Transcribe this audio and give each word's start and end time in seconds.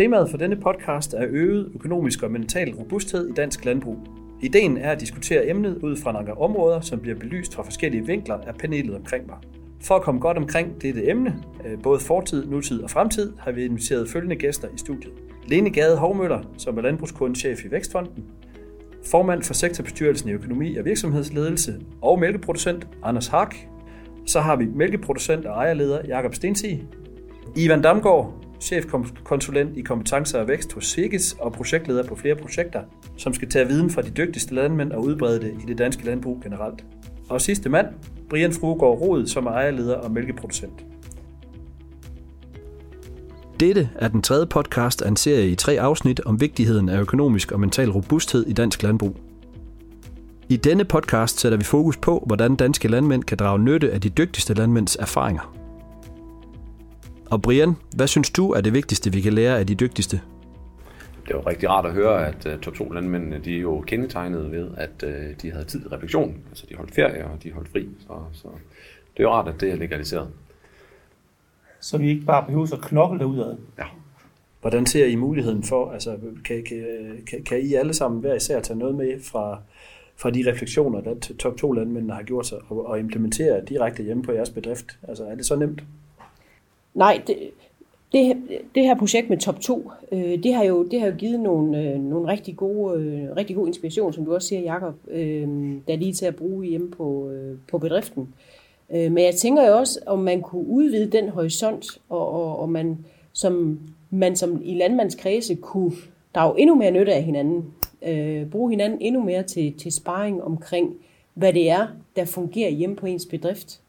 Temaet 0.00 0.30
for 0.30 0.36
denne 0.36 0.56
podcast 0.56 1.14
er 1.14 1.26
øget 1.28 1.72
økonomisk 1.74 2.22
og 2.22 2.30
mental 2.30 2.74
robusthed 2.74 3.28
i 3.28 3.32
dansk 3.32 3.64
landbrug. 3.64 3.98
Ideen 4.40 4.76
er 4.76 4.90
at 4.90 5.00
diskutere 5.00 5.48
emnet 5.48 5.78
ud 5.82 5.96
fra 5.96 6.10
en 6.10 6.16
række 6.16 6.38
områder, 6.38 6.80
som 6.80 7.00
bliver 7.00 7.18
belyst 7.18 7.54
fra 7.54 7.62
forskellige 7.62 8.06
vinkler 8.06 8.34
af 8.34 8.54
panelet 8.54 8.96
omkring 8.96 9.26
mig. 9.26 9.36
For 9.82 9.94
at 9.94 10.02
komme 10.02 10.20
godt 10.20 10.36
omkring 10.36 10.82
dette 10.82 11.08
emne, 11.08 11.42
øh, 11.66 11.82
både 11.82 12.00
fortid, 12.00 12.46
nutid 12.46 12.82
og 12.82 12.90
fremtid, 12.90 13.32
har 13.38 13.52
vi 13.52 13.64
inviteret 13.64 14.08
følgende 14.08 14.36
gæster 14.36 14.68
i 14.68 14.78
studiet. 14.78 15.12
Lene 15.46 15.70
Gade 15.70 15.96
Hovmøller, 15.96 16.40
som 16.58 16.78
er 16.78 16.82
landbrugskundechef 16.82 17.64
i 17.64 17.70
Vækstfonden, 17.70 18.24
formand 19.06 19.42
for 19.42 19.54
sektorbestyrelsen 19.54 20.30
i 20.30 20.32
økonomi 20.32 20.76
og 20.76 20.84
virksomhedsledelse 20.84 21.80
og 22.02 22.18
mælkeproducent 22.18 22.88
Anders 23.02 23.26
Hark. 23.26 23.56
Så 24.26 24.40
har 24.40 24.56
vi 24.56 24.66
mælkeproducent 24.66 25.46
og 25.46 25.56
ejerleder 25.56 26.00
Jakob 26.06 26.34
Stensig. 26.34 26.84
Ivan 27.56 27.82
Damgaard, 27.82 28.49
chefkonsulent 28.60 29.76
i 29.76 29.80
kompetencer 29.80 30.38
og 30.40 30.48
vækst 30.48 30.72
hos 30.72 30.86
Sigis 30.86 31.36
og 31.38 31.52
projektleder 31.52 32.06
på 32.06 32.14
flere 32.14 32.34
projekter, 32.36 32.80
som 33.16 33.34
skal 33.34 33.48
tage 33.48 33.68
viden 33.68 33.90
fra 33.90 34.02
de 34.02 34.10
dygtigste 34.10 34.54
landmænd 34.54 34.92
og 34.92 35.02
udbrede 35.02 35.40
det 35.40 35.54
i 35.62 35.66
det 35.66 35.78
danske 35.78 36.04
landbrug 36.04 36.40
generelt. 36.42 36.84
Og 37.28 37.40
sidste 37.40 37.68
mand, 37.68 37.86
Brian 38.30 38.52
Fruegård 38.52 39.00
Rod, 39.00 39.26
som 39.26 39.46
er 39.46 39.50
ejerleder 39.50 39.94
og 39.94 40.10
mælkeproducent. 40.10 40.84
Dette 43.60 43.90
er 43.94 44.08
den 44.08 44.22
tredje 44.22 44.46
podcast 44.46 45.02
af 45.02 45.08
en 45.08 45.16
serie 45.16 45.48
i 45.48 45.54
tre 45.54 45.80
afsnit 45.80 46.20
om 46.20 46.40
vigtigheden 46.40 46.88
af 46.88 47.00
økonomisk 47.00 47.52
og 47.52 47.60
mental 47.60 47.90
robusthed 47.90 48.46
i 48.46 48.52
dansk 48.52 48.82
landbrug. 48.82 49.16
I 50.48 50.56
denne 50.56 50.84
podcast 50.84 51.40
sætter 51.40 51.58
vi 51.58 51.64
fokus 51.64 51.96
på, 51.96 52.24
hvordan 52.26 52.56
danske 52.56 52.88
landmænd 52.88 53.24
kan 53.24 53.38
drage 53.38 53.58
nytte 53.58 53.92
af 53.92 54.00
de 54.00 54.08
dygtigste 54.08 54.54
landmænds 54.54 54.96
erfaringer. 54.96 55.59
Og 57.30 57.42
Brian, 57.42 57.76
hvad 57.96 58.06
synes 58.06 58.30
du 58.30 58.50
er 58.50 58.60
det 58.60 58.74
vigtigste, 58.74 59.12
vi 59.12 59.20
kan 59.20 59.32
lære 59.32 59.58
af 59.58 59.66
de 59.66 59.74
dygtigste? 59.74 60.20
Det 61.26 61.30
er 61.30 61.38
jo 61.38 61.42
rigtig 61.46 61.70
rart 61.70 61.86
at 61.86 61.92
høre, 61.92 62.26
at 62.26 62.46
uh, 62.46 62.60
top 62.60 62.74
2 62.74 62.90
landmændene 62.90 63.40
de 63.44 63.56
er 63.56 63.60
jo 63.60 63.80
kendetegnet 63.80 64.52
ved, 64.52 64.68
at 64.76 65.02
uh, 65.02 65.10
de 65.42 65.52
havde 65.52 65.64
tid 65.64 65.80
i 65.86 65.88
refleksion. 65.88 66.36
Altså 66.48 66.66
de 66.68 66.74
holdt 66.74 66.94
ferie, 66.94 67.24
og 67.24 67.42
de 67.42 67.52
holdt 67.52 67.68
fri. 67.68 67.88
Så, 67.98 68.18
så 68.32 68.48
det 69.16 69.20
er 69.20 69.22
jo 69.22 69.30
rart, 69.30 69.48
at 69.48 69.60
det 69.60 69.70
er 69.70 69.76
legaliseret. 69.76 70.28
Så 71.80 71.98
vi 71.98 72.08
ikke 72.08 72.24
bare 72.24 72.46
behøver 72.46 72.74
at 72.74 72.80
knokle 72.80 73.18
derudad. 73.18 73.56
Ja. 73.78 73.84
Hvordan 74.60 74.86
ser 74.86 75.06
I 75.06 75.14
muligheden 75.14 75.62
for, 75.62 75.92
altså 75.92 76.18
kan, 76.44 76.64
kan, 76.68 76.84
kan, 77.26 77.42
kan 77.42 77.60
I 77.60 77.74
alle 77.74 77.94
sammen 77.94 78.20
hver 78.20 78.34
især 78.34 78.60
tage 78.60 78.78
noget 78.78 78.94
med 78.94 79.20
fra, 79.24 79.60
fra 80.16 80.30
de 80.30 80.50
refleksioner, 80.52 81.00
der 81.00 81.14
top 81.38 81.56
2 81.56 81.72
landmændene 81.72 82.14
har 82.14 82.22
gjort 82.22 82.46
sig, 82.46 82.58
og, 82.68 82.86
og 82.86 82.98
implementere 82.98 83.64
direkte 83.68 84.02
hjemme 84.02 84.22
på 84.22 84.32
jeres 84.32 84.50
bedrift? 84.50 84.98
Altså 85.08 85.24
er 85.24 85.34
det 85.34 85.46
så 85.46 85.56
nemt? 85.56 85.82
Nej, 86.94 87.22
det, 87.26 87.36
det, 88.12 88.36
det 88.74 88.82
her 88.82 88.94
projekt 88.94 89.30
med 89.30 89.38
top 89.38 89.60
2, 89.60 89.90
øh, 90.12 90.42
det, 90.42 90.54
har 90.54 90.64
jo, 90.64 90.84
det 90.84 91.00
har 91.00 91.06
jo 91.06 91.14
givet 91.18 91.40
nogle, 91.40 91.82
øh, 91.82 92.00
nogle 92.00 92.28
rigtig, 92.28 92.56
gode, 92.56 93.02
øh, 93.02 93.36
rigtig 93.36 93.56
god 93.56 93.66
inspiration, 93.66 94.12
som 94.12 94.24
du 94.24 94.34
også 94.34 94.48
siger, 94.48 94.60
Jacob, 94.60 94.94
øh, 95.10 95.48
der 95.86 95.92
er 95.92 95.96
lige 95.96 96.12
til 96.12 96.26
at 96.26 96.36
bruge 96.36 96.66
hjemme 96.66 96.90
på, 96.90 97.30
øh, 97.30 97.56
på 97.70 97.78
bedriften. 97.78 98.28
Øh, 98.90 99.12
men 99.12 99.24
jeg 99.24 99.34
tænker 99.34 99.68
jo 99.68 99.76
også, 99.76 100.00
om 100.06 100.18
man 100.18 100.40
kunne 100.42 100.66
udvide 100.66 101.10
den 101.10 101.28
horisont, 101.28 101.86
og, 102.08 102.28
og, 102.28 102.58
og 102.58 102.68
man, 102.68 102.98
som, 103.32 103.80
man 104.10 104.36
som 104.36 104.62
i 104.64 104.74
landmandskredse 104.74 105.54
kunne 105.54 105.92
drage 106.34 106.60
endnu 106.60 106.74
mere 106.74 106.90
nytte 106.90 107.14
af 107.14 107.22
hinanden. 107.22 107.64
Øh, 108.06 108.46
bruge 108.46 108.70
hinanden 108.70 108.98
endnu 109.00 109.22
mere 109.22 109.42
til, 109.42 109.72
til 109.78 109.92
sparring 109.92 110.42
omkring, 110.42 110.94
hvad 111.34 111.52
det 111.52 111.70
er, 111.70 111.86
der 112.16 112.24
fungerer 112.24 112.70
hjemme 112.70 112.96
på 112.96 113.06
ens 113.06 113.26
bedrift. 113.26 113.80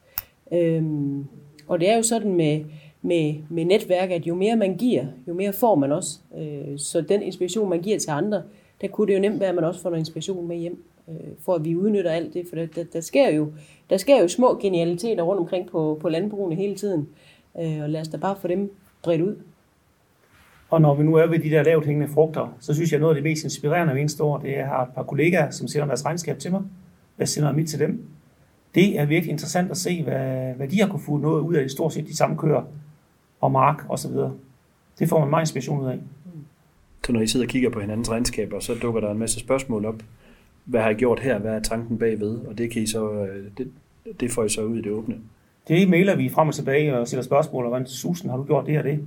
Øh, 0.54 0.84
og 1.68 1.80
det 1.80 1.90
er 1.90 1.96
jo 1.96 2.04
sådan 2.04 2.34
med, 2.34 2.64
med, 3.02 3.36
med 3.50 3.66
netværk, 3.66 4.12
at 4.12 4.28
jo 4.28 4.36
mere 4.36 4.56
man 4.56 4.78
giver, 4.78 5.06
jo 5.28 5.34
mere 5.34 5.54
får 5.54 5.76
man 5.76 5.92
også. 5.92 6.20
Øh, 6.38 6.78
så 6.78 7.02
den 7.02 7.22
inspiration, 7.22 7.70
man 7.70 7.82
giver 7.82 8.00
til 8.00 8.10
andre, 8.10 8.44
der 8.82 8.88
kunne 8.88 9.08
det 9.08 9.14
jo 9.14 9.20
nemt 9.20 9.40
være, 9.40 9.50
at 9.50 9.56
man 9.56 9.64
også 9.64 9.82
får 9.82 9.90
noget 9.90 10.02
inspiration 10.02 10.48
med 10.48 10.58
hjem, 10.58 10.84
øh, 11.10 11.16
for 11.40 11.54
at 11.54 11.66
vi 11.66 11.76
udnytter 11.76 12.12
alt 12.12 12.34
det. 12.34 12.46
For 12.50 12.56
der, 12.56 12.66
der, 12.66 12.84
der, 12.94 13.02
sker, 13.02 13.30
jo, 13.30 13.52
der 13.90 13.98
sker 13.98 14.22
jo 14.22 14.28
små 14.28 14.58
genialiteter 14.62 15.24
rundt 15.24 15.40
omkring 15.40 15.70
på, 15.70 15.98
på 16.02 16.10
landbrugene 16.10 16.56
hele 16.56 16.76
tiden. 16.76 17.08
Øh, 17.62 17.80
og 17.82 17.90
lad 17.90 18.02
os 18.02 18.08
da 18.08 18.18
bare 18.18 18.36
få 18.42 18.48
dem 18.48 18.72
bredt 19.04 19.22
ud. 19.22 19.36
Og 20.70 20.82
når 20.82 20.96
vi 20.96 21.04
nu 21.04 21.16
er 21.16 21.28
ved 21.28 21.40
de 21.40 21.50
der 21.50 21.64
lavt 21.64 21.86
hængende 21.86 22.14
frugter, 22.14 22.58
så 22.60 22.74
synes 22.74 22.92
jeg, 22.92 22.98
at 22.98 23.02
noget 23.02 23.16
af 23.16 23.22
det 23.22 23.30
mest 23.30 23.44
inspirerende 23.44 23.94
ved 23.94 24.02
eneste 24.02 24.24
år, 24.24 24.38
det 24.38 24.50
er, 24.50 24.54
at 24.54 24.60
jeg 24.60 24.68
har 24.68 24.84
et 24.84 24.90
par 24.96 25.04
kollegaer, 25.04 25.50
som 25.50 25.68
sender 25.68 25.88
deres 25.88 26.06
regnskab 26.06 26.40
til 26.40 26.52
mig. 26.52 26.62
Jeg 27.20 27.28
sender 27.28 27.52
mit 27.52 27.70
til 27.70 27.80
dem. 27.80 28.06
Det 28.76 29.00
er 29.00 29.06
virkelig 29.06 29.32
interessant 29.32 29.72
at 29.72 29.78
se, 29.78 30.04
hvad, 30.04 30.54
hvad 30.54 30.68
de 30.68 30.82
har 30.82 30.88
kunne 30.88 31.00
få 31.00 31.18
noget 31.18 31.42
ud 31.42 31.56
af 31.56 31.66
i 31.66 31.70
stort 31.70 31.94
set 31.94 32.08
de 32.08 32.18
samme 32.18 32.38
køer, 32.38 32.64
og 33.42 33.52
mark 33.52 33.86
og 33.90 34.00
så 34.00 34.10
videre. 34.10 34.34
Det 35.00 35.10
får 35.10 35.20
man 35.20 35.30
meget 35.30 35.44
inspiration 35.44 35.82
ud 35.82 35.88
af. 35.88 36.00
Så 37.06 37.12
når 37.12 37.22
I 37.22 37.28
sidder 37.28 37.46
og 37.46 37.50
kigger 37.50 37.70
på 37.70 37.80
hinandens 37.80 38.12
regnskaber, 38.12 38.60
så 38.60 38.74
dukker 38.82 39.02
der 39.02 39.12
en 39.12 39.18
masse 39.18 39.40
spørgsmål 39.40 39.86
op. 39.86 40.04
Hvad 40.66 40.82
har 40.82 40.90
I 40.90 40.94
gjort 40.94 41.20
her? 41.20 41.40
Hvad 41.40 41.52
er 41.52 41.60
tanken 41.60 41.98
bagved? 41.98 42.40
Og 42.46 42.58
det, 42.58 42.72
kan 42.72 42.82
I 42.82 42.88
så, 42.88 43.12
øh, 43.12 43.46
det, 43.58 43.72
det 44.20 44.32
får 44.32 44.44
I 44.44 44.50
så 44.50 44.64
ud 44.64 44.78
i 44.78 44.82
det 44.82 44.92
åbne. 44.92 45.16
Det 45.68 45.90
mailer 45.90 46.16
vi 46.16 46.30
frem 46.30 46.48
og 46.48 46.56
tilbage 46.56 46.98
og 46.98 47.08
stiller 47.08 47.24
spørgsmål, 47.24 47.64
og 47.64 47.70
hvordan 47.70 47.88
susen 47.88 48.30
har 48.30 48.38
du 48.38 48.44
gjort 48.44 48.66
det 48.66 48.78
og 48.78 48.84
det? 48.84 49.00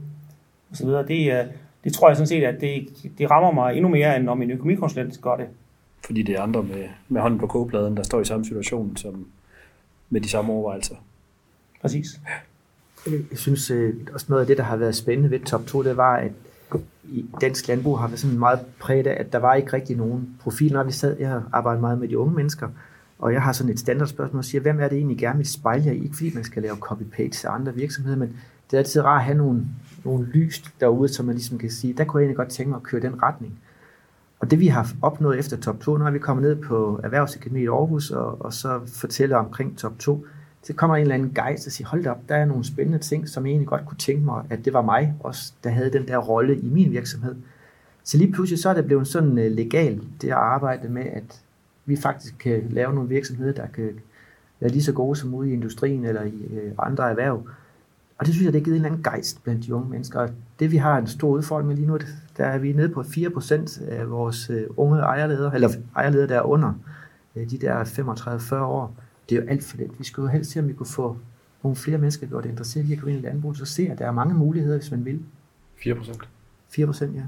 Og 0.71 0.77
så 0.77 0.87
videre. 0.87 1.07
Det, 1.07 1.49
det 1.85 1.93
tror 1.93 2.09
jeg 2.09 2.17
sådan 2.17 2.27
set, 2.27 2.45
at 2.45 2.61
det, 2.61 2.89
det 3.19 3.31
rammer 3.31 3.53
mig 3.53 3.77
endnu 3.77 3.89
mere, 3.89 4.17
end 4.17 4.25
når 4.25 4.35
min 4.35 4.51
økonomikonsulent 4.51 5.21
gør 5.23 5.37
det. 5.37 5.47
Fordi 6.05 6.23
det 6.23 6.35
er 6.35 6.43
andre 6.43 6.63
med, 6.63 6.85
med 7.09 7.21
hånden 7.21 7.41
på 7.41 7.47
kogepladen, 7.47 7.97
der 7.97 8.03
står 8.03 8.21
i 8.21 8.25
samme 8.25 8.45
situation 8.45 8.97
som 8.97 9.27
med 10.11 10.21
de 10.21 10.29
samme 10.29 10.53
overvejelser. 10.53 10.95
Præcis. 11.81 12.21
Øh, 13.07 13.21
jeg 13.31 13.39
synes 13.39 13.71
øh, 13.71 13.95
også 14.13 14.27
noget 14.29 14.41
af 14.41 14.47
det, 14.47 14.57
der 14.57 14.63
har 14.63 14.77
været 14.77 14.97
spændende 14.97 15.31
ved 15.31 15.41
top 15.41 15.67
2, 15.67 15.83
det 15.83 15.97
var, 15.97 16.17
at 16.17 16.33
i 17.05 17.25
dansk 17.41 17.69
landbrug 17.69 17.99
har 17.99 18.09
været 18.09 18.21
sådan 18.21 18.39
meget 18.39 18.61
præget 18.81 19.07
af, 19.07 19.21
at 19.21 19.33
der 19.33 19.39
var 19.39 19.55
ikke 19.55 19.73
rigtig 19.73 19.97
nogen 19.97 20.37
profil, 20.41 20.73
når 20.73 20.83
vi 20.83 20.93
sad. 20.93 21.17
Jeg 21.19 21.29
har 21.29 21.49
arbejdet 21.53 21.81
meget 21.81 21.99
med 21.99 22.09
de 22.09 22.19
unge 22.19 22.35
mennesker, 22.35 22.69
og 23.19 23.33
jeg 23.33 23.43
har 23.43 23.53
sådan 23.53 23.73
et 23.73 23.81
standardspørgsmål, 23.81 24.39
og 24.39 24.45
siger, 24.45 24.63
hvem 24.63 24.81
er 24.81 24.89
det 24.89 24.97
egentlig 24.97 25.19
gerne 25.19 25.37
vil 25.37 25.47
spejle 25.47 25.85
jer 25.85 25.93
i? 25.93 26.05
Ikke 26.05 26.17
fordi 26.17 26.35
man 26.35 26.45
skal 26.45 26.63
lave 26.63 26.77
copy-paste 26.77 27.49
af 27.49 27.55
andre 27.55 27.75
virksomheder, 27.75 28.17
men 28.17 28.29
det 28.71 28.77
er 28.77 28.79
altid 28.79 29.05
rart 29.05 29.19
at 29.19 29.25
have 29.25 29.39
nogle, 29.39 29.67
nogle 30.05 30.27
lys 30.27 30.63
derude, 30.81 31.09
som 31.09 31.27
man 31.27 31.35
ligesom 31.35 31.59
kan 31.59 31.71
sige, 31.71 31.93
der 31.93 32.05
kunne 32.05 32.21
jeg 32.21 32.25
egentlig 32.25 32.37
godt 32.37 32.49
tænke 32.49 32.71
mig 32.71 32.77
at 32.77 32.83
køre 32.83 33.01
den 33.01 33.23
retning. 33.23 33.59
Og 34.41 34.51
det 34.51 34.61
vi 34.61 34.67
har 34.67 34.93
opnået 35.03 35.39
efter 35.39 35.57
top 35.57 35.81
2, 35.81 35.97
når 35.97 36.11
vi 36.11 36.19
kommer 36.19 36.43
ned 36.43 36.57
på 36.57 37.01
Erhvervsakademiet 37.05 37.65
i 37.65 37.69
Aarhus, 37.69 38.11
og, 38.11 38.45
og 38.45 38.53
så 38.53 38.81
fortæller 38.87 39.37
omkring 39.37 39.79
top 39.79 39.99
2, 39.99 40.27
så 40.65 40.73
kommer 40.73 40.97
en 40.97 41.03
eller 41.03 41.15
anden 41.15 41.35
gejst 41.35 41.67
og 41.67 41.73
siger, 41.73 41.89
hold 41.89 42.05
da 42.05 42.11
op, 42.11 42.21
der 42.29 42.37
er 42.37 42.45
nogle 42.45 42.65
spændende 42.65 42.99
ting, 42.99 43.29
som 43.29 43.47
jeg 43.47 43.51
egentlig 43.51 43.69
godt 43.69 43.87
kunne 43.87 43.99
tænke 43.99 44.25
mig, 44.25 44.45
at 44.51 44.65
det 44.65 44.73
var 44.73 44.83
mig 44.83 45.15
også, 45.21 45.53
der 45.65 45.71
havde 45.71 45.93
den 45.93 46.09
der 46.09 46.19
rolle 46.19 46.59
i 46.59 46.69
min 46.69 46.91
virksomhed. 46.91 47.35
Så 48.05 48.19
lige 48.19 48.33
pludselig 48.33 48.59
så 48.59 48.69
er 48.69 48.75
det 48.75 48.85
blevet 48.85 49.07
sådan 49.07 49.39
øh, 49.39 49.53
legal, 49.53 50.01
det 50.21 50.29
at 50.29 50.35
arbejde 50.35 50.89
med, 50.89 51.03
at 51.03 51.43
vi 51.87 51.97
faktisk 51.97 52.35
kan 52.39 52.67
lave 52.71 52.95
nogle 52.95 53.09
virksomheder, 53.09 53.53
der 53.53 53.67
kan 53.67 53.91
være 54.61 54.71
lige 54.71 54.83
så 54.83 54.93
gode 54.93 55.17
som 55.17 55.35
ude 55.35 55.51
i 55.51 55.53
industrien 55.53 56.05
eller 56.05 56.23
i 56.23 56.43
øh, 56.51 56.73
andre 56.79 57.11
erhverv. 57.11 57.49
Og 58.19 58.27
det 58.27 58.35
synes 58.35 58.45
jeg, 58.45 58.53
det 58.53 58.61
har 58.61 58.65
givet 58.65 58.77
en 58.77 58.85
eller 58.85 58.91
anden 58.91 59.03
gejst 59.03 59.45
blandt 59.45 59.67
de 59.67 59.75
unge 59.75 59.91
mennesker. 59.91 60.21
Og 60.21 60.29
det 60.59 60.73
vi 60.73 60.77
har 60.77 60.99
en 60.99 61.07
stor 61.07 61.29
udfordring 61.29 61.69
med 61.69 61.77
lige 61.77 61.87
nu, 61.87 61.99
der 62.37 62.45
er 62.45 62.59
vi 62.59 62.73
nede 62.73 62.89
på 62.89 63.01
4% 63.01 63.91
af 63.91 64.11
vores 64.11 64.51
øh, 64.51 64.67
unge 64.77 64.99
ejerledere, 64.99 65.55
eller 65.55 65.69
ejerledere, 65.97 66.29
der 66.29 66.37
er 66.37 66.43
under 66.43 66.73
de 67.35 67.59
der 67.59 67.85
35-40 67.85 68.55
år 68.55 68.95
det 69.29 69.39
er 69.39 69.43
jo 69.43 69.49
alt 69.49 69.65
for 69.65 69.77
lidt. 69.77 69.99
Vi 69.99 70.05
skulle 70.05 70.31
jo 70.31 70.37
helst 70.37 70.51
se, 70.51 70.61
om 70.61 70.69
vi 70.69 70.73
kunne 70.73 70.87
få 70.87 71.17
nogle 71.63 71.77
flere 71.77 71.99
mennesker 71.99 72.27
gjort 72.27 72.45
interesseret 72.45 72.89
i 72.89 72.93
at 72.93 73.01
gå 73.01 73.07
ind 73.07 73.19
i 73.19 73.23
landbruget, 73.23 73.59
så 73.59 73.65
se, 73.65 73.89
at 73.91 73.99
der 73.99 74.07
er 74.07 74.13
mange 74.13 74.35
muligheder, 74.35 74.79
hvis 74.79 74.91
man 74.91 75.05
vil. 75.05 75.21
4 75.77 75.95
procent? 75.95 76.19
4 76.69 76.87
procent, 76.87 77.17
ja. 77.17 77.23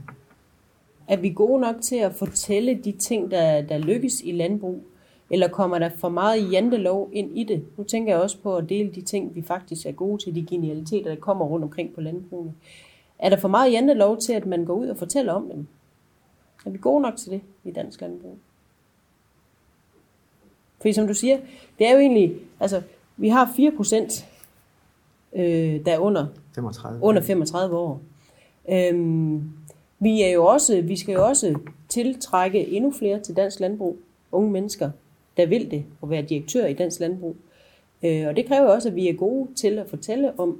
Er 1.09 1.17
vi 1.17 1.31
gode 1.31 1.61
nok 1.61 1.77
til 1.83 1.97
at 1.97 2.15
fortælle 2.15 2.81
de 2.85 2.93
ting, 2.93 3.31
der, 3.31 3.63
der 3.63 3.79
lykkes 3.79 4.21
i 4.25 4.33
landbrug? 4.33 4.85
Eller 5.31 5.49
kommer 5.49 5.79
der 5.79 5.89
for 5.89 6.09
meget 6.09 6.53
jantelov 6.53 7.11
ind 7.13 7.39
i 7.39 7.45
det? 7.45 7.65
Nu 7.77 7.85
tænker 7.85 8.13
jeg 8.13 8.23
også 8.23 8.39
på 8.43 8.57
at 8.57 8.69
dele 8.69 8.91
de 8.91 9.01
ting, 9.01 9.35
vi 9.35 9.43
faktisk 9.43 9.87
er 9.87 9.93
gode 9.93 10.23
til, 10.23 10.35
de 10.35 10.47
genialiteter, 10.47 11.15
der 11.15 11.21
kommer 11.21 11.45
rundt 11.45 11.65
omkring 11.65 11.95
på 11.95 12.01
landbruget. 12.01 12.53
Er 13.19 13.31
der 13.31 13.37
for 13.37 13.49
meget 13.49 13.73
jantelov 13.73 14.19
til, 14.19 14.33
at 14.33 14.47
man 14.47 14.65
går 14.65 14.75
ud 14.75 14.87
og 14.87 14.97
fortæller 14.97 15.33
om 15.33 15.51
dem? 15.55 15.67
Er 16.67 16.71
vi 16.71 16.79
gode 16.79 17.03
nok 17.03 17.17
til 17.17 17.31
det 17.31 17.41
i 17.65 17.71
dansk 17.71 18.01
landbrug? 18.01 18.39
Fordi 20.81 20.93
som 20.93 21.07
du 21.07 21.15
siger, 21.15 21.39
det 21.79 21.89
er 21.89 21.93
jo 21.93 21.99
egentlig, 21.99 22.35
altså 22.61 22.83
vi 23.17 23.29
har 23.29 23.53
4 23.57 23.73
procent, 23.77 24.27
øh, 25.37 25.85
der 25.85 25.93
er 25.93 25.99
under 25.99 26.27
35, 26.55 27.03
under 27.03 27.23
35 27.23 27.77
år. 27.77 28.01
Øhm, 28.69 29.51
vi, 29.99 30.23
er 30.23 30.31
jo 30.31 30.45
også, 30.45 30.81
vi 30.81 30.97
skal 30.97 31.13
jo 31.13 31.27
også 31.27 31.59
tiltrække 31.89 32.67
endnu 32.69 32.93
flere 32.93 33.21
til 33.21 33.37
dansk 33.37 33.61
landbrug, 33.61 33.99
unge 34.33 34.51
mennesker, 34.51 34.91
der 35.37 35.47
vil 35.47 35.71
det, 35.71 35.85
og 36.01 36.11
være 36.11 36.23
direktør 36.23 36.67
i 36.67 36.73
dansk 36.73 37.01
landbrug. 37.01 37.37
Øh, 38.03 38.27
og 38.29 38.37
det 38.37 38.47
kræver 38.47 38.69
også, 38.69 38.89
at 38.89 38.95
vi 38.95 39.09
er 39.09 39.15
gode 39.15 39.55
til 39.55 39.79
at 39.79 39.91
fortælle 39.91 40.41
om, 40.41 40.59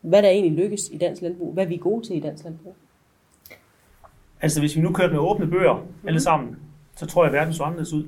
hvad 0.00 0.22
der 0.22 0.28
egentlig 0.28 0.64
lykkes 0.64 0.88
i 0.92 0.98
dansk 0.98 1.22
landbrug, 1.22 1.52
hvad 1.52 1.66
vi 1.66 1.74
er 1.74 1.78
gode 1.78 2.06
til 2.06 2.16
i 2.16 2.20
dansk 2.20 2.44
landbrug. 2.44 2.74
Altså 4.42 4.60
hvis 4.60 4.76
vi 4.76 4.80
nu 4.80 4.92
kørte 4.92 5.12
med 5.12 5.20
åbne 5.20 5.46
bøger 5.46 5.74
mm. 5.74 6.08
alle 6.08 6.20
sammen, 6.20 6.56
så 6.96 7.06
tror 7.06 7.24
jeg, 7.24 7.28
at 7.28 7.38
verden 7.38 7.54
så 7.54 7.62
anderledes 7.62 7.92
ud. 7.92 8.04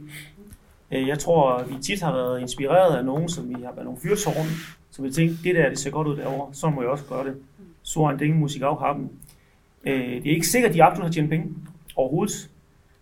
Øh, 0.92 1.08
jeg 1.08 1.18
tror, 1.18 1.52
at 1.52 1.68
vi 1.68 1.74
tit 1.82 2.02
har 2.02 2.12
været 2.12 2.40
inspireret 2.40 2.96
af 2.96 3.04
nogen, 3.04 3.28
som 3.28 3.48
vi 3.48 3.54
har 3.54 3.72
været 3.72 3.84
nogle 3.84 4.00
fyrtårne, 4.00 4.50
så 4.90 5.02
vi 5.02 5.10
tænkte, 5.10 5.42
det 5.44 5.54
der, 5.54 5.68
det 5.68 5.78
ser 5.78 5.90
godt 5.90 6.08
ud 6.08 6.16
derovre, 6.16 6.54
så 6.54 6.70
må 6.70 6.82
jeg 6.82 6.90
også 6.90 7.04
gøre 7.04 7.24
det. 7.24 7.36
Så 7.82 8.08
en 8.08 8.18
ding 8.18 8.38
musik 8.38 8.62
af 8.62 8.96
øh, 9.84 10.22
det 10.22 10.26
er 10.26 10.34
ikke 10.34 10.46
sikkert, 10.46 10.68
at 10.68 10.74
de 10.74 10.82
absolut 10.84 11.06
har 11.06 11.12
tjent 11.12 11.30
penge 11.30 11.54
overhovedet. 11.96 12.50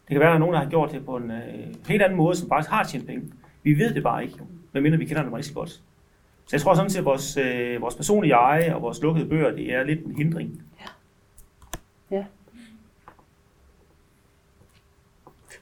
Det 0.08 0.14
kan 0.14 0.20
være, 0.20 0.28
at 0.28 0.32
der 0.32 0.34
er 0.34 0.38
nogen, 0.38 0.54
der 0.54 0.60
har 0.60 0.70
gjort 0.70 0.92
det 0.92 1.04
på 1.04 1.16
en 1.16 1.31
øh, 1.31 1.75
helt 1.88 2.02
anden 2.02 2.16
måde, 2.16 2.37
som 2.37 2.48
faktisk 2.48 2.70
har 2.70 2.84
tjent 2.84 3.06
penge. 3.06 3.32
Vi 3.62 3.78
ved 3.78 3.94
det 3.94 4.02
bare 4.02 4.25
ikke, 4.25 4.38
medmindre 4.72 4.98
vi 4.98 5.04
kender 5.04 5.22
dem 5.22 5.32
rigtig 5.32 5.54
godt. 5.54 5.70
Så 5.70 6.56
jeg 6.56 6.60
tror 6.60 6.75
sådan 6.75 6.90
set, 6.90 6.98
at 6.98 7.04
vores, 7.04 7.38
vores 7.81 7.94
personlige 7.94 8.32
eje 8.32 8.75
og 8.75 8.82
vores 8.82 9.02
lukkede 9.02 9.28
bøger, 9.28 9.50
det 9.50 9.75
er 9.75 9.84
lidt 9.84 10.04
en 10.04 10.16
hindring. 10.16 10.62
Ja. 10.81 12.16
Ja. 12.16 12.25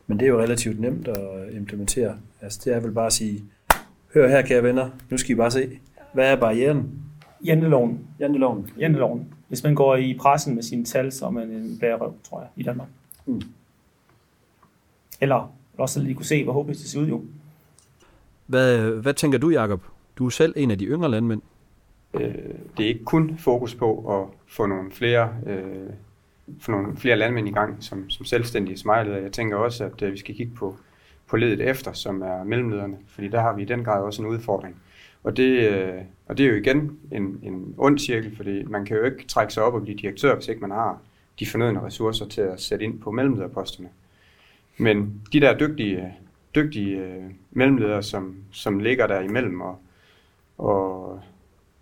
Men 0.09 0.19
det 0.19 0.27
er 0.27 0.31
jo 0.31 0.41
relativt 0.41 0.81
nemt 0.81 1.09
at 1.09 1.55
implementere. 1.55 2.17
Altså 2.41 2.61
det 2.65 2.75
er 2.75 2.81
vel 2.81 2.93
bare 2.93 3.07
at 3.07 3.13
sige, 3.13 3.45
hør 4.15 4.29
her 4.29 4.43
kære 4.43 4.63
venner, 4.63 4.91
nu 5.11 5.17
skal 5.17 5.31
I 5.31 5.35
bare 5.35 5.51
se, 5.51 5.79
hvad 6.13 6.33
er 6.33 6.37
barrieren? 6.37 6.91
Janteloven. 7.45 8.01
Janteloven. 8.21 8.71
Janteloven. 8.79 9.35
Hvis 9.49 9.65
man 9.65 9.75
går 9.75 9.97
i 9.97 10.17
pressen 10.21 10.55
med 10.55 10.63
sine 10.63 10.85
tal, 10.85 11.13
så 11.13 11.27
er 11.27 11.31
man 11.31 11.51
en 11.51 11.79
bærerøv, 11.81 12.15
tror 12.25 12.41
jeg, 12.41 12.49
i 12.57 12.63
Danmark. 12.63 12.89
Mm. 13.27 13.43
Eller 15.21 15.53
også 15.79 16.01
lige 16.03 16.15
kunne 16.15 16.27
se, 16.27 16.45
hvor 16.45 16.53
håbløst 16.53 16.81
det 16.81 16.89
ser 16.89 17.01
ud 17.01 17.07
jo. 17.07 17.23
Hvad, 18.47 18.91
hvad 18.91 19.15
tænker 19.15 19.39
du, 19.39 19.51
Jakob? 19.51 19.83
Du 20.17 20.27
er 20.27 20.31
selv 20.31 20.53
en 20.57 20.71
af 20.71 20.79
de 20.79 20.85
yngre 20.85 21.11
landmænd. 21.11 21.43
Øh, 22.15 22.35
det 22.77 22.85
er 22.85 22.89
ikke 22.89 23.05
kun 23.05 23.39
fokus 23.39 23.75
på 23.75 24.21
at 24.21 24.27
få 24.47 24.67
nogle 24.67 24.91
flere, 24.91 25.31
øh, 25.47 25.91
få 26.61 26.71
nogle 26.71 26.97
flere 26.97 27.17
landmænd 27.17 27.49
i 27.49 27.53
gang 27.53 27.77
som, 27.81 28.11
som 28.11 28.25
selvstændige 28.25 28.79
smejleder. 28.79 29.19
Jeg 29.19 29.33
tænker 29.33 29.57
også, 29.57 29.85
at 29.85 30.03
øh, 30.03 30.13
vi 30.13 30.19
skal 30.19 30.35
kigge 30.35 30.55
på, 30.55 30.77
på 31.27 31.37
ledet 31.37 31.61
efter, 31.61 31.93
som 31.93 32.23
er 32.23 32.45
mellemlederne, 32.45 32.97
fordi 33.07 33.29
der 33.29 33.41
har 33.41 33.53
vi 33.53 33.63
i 33.63 33.65
den 33.65 33.85
grad 33.85 34.03
også 34.03 34.23
en 34.23 34.29
udfordring. 34.29 34.77
Og 35.23 35.37
det, 35.37 35.69
øh, 35.69 36.03
og 36.27 36.39
det 36.39 36.47
er 36.47 36.51
jo 36.51 36.57
igen 36.57 36.99
en, 37.13 37.41
en 37.43 37.75
ond 37.79 37.99
cirkel, 37.99 38.37
fordi 38.37 38.63
man 38.65 38.85
kan 38.85 38.97
jo 38.97 39.05
ikke 39.05 39.27
trække 39.27 39.53
sig 39.53 39.63
op 39.63 39.75
og 39.75 39.83
blive 39.83 39.99
direktør, 39.99 40.35
hvis 40.35 40.49
ikke 40.49 40.61
man 40.61 40.71
har 40.71 40.99
de 41.39 41.47
fornødne 41.47 41.83
ressourcer 41.83 42.27
til 42.27 42.41
at 42.41 42.61
sætte 42.61 42.85
ind 42.85 43.01
på 43.01 43.11
mellemlederposterne. 43.11 43.89
Men 44.77 45.23
de 45.33 45.41
der 45.41 45.59
dygtige, 45.59 46.15
dygtige 46.55 46.99
øh, 46.99 47.25
mellemledere, 47.51 48.03
som, 48.03 48.37
som 48.53 48.79
ligger 48.79 49.07
der 49.07 49.21
imellem 49.21 49.61
og, 49.61 49.79
og, 50.59 51.21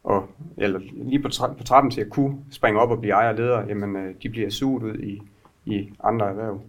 og 0.06 0.26
eller 0.56 0.81
lige 0.94 1.23
på, 1.23 1.29
tra- 1.29 1.55
på 1.55 1.64
trappen 1.64 1.91
til 1.91 2.00
at 2.00 2.11
kunne 2.11 2.38
springe 2.50 2.81
op 2.81 2.91
og 2.91 3.00
blive 3.00 3.14
ejer 3.14 3.29
og 3.29 3.35
leder, 3.35 3.67
jamen 3.69 3.97
øh, 3.97 4.14
de 4.23 4.29
bliver 4.29 4.50
suget 4.50 4.82
ud 4.82 4.94
i, 4.99 5.23
i 5.64 5.91
andre 6.05 6.29
erhverv. 6.29 6.61